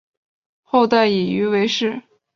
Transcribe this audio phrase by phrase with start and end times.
[0.63, 2.01] 后代以鱼为氏。